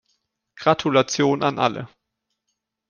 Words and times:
Gratulation 0.55 1.43
an 1.43 1.59
alle. 1.59 1.87